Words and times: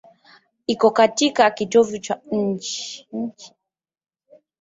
Iko 0.67 0.91
katika 0.91 1.51
kitovu 1.51 1.97
cha 1.99 2.21
nchi. 2.31 3.07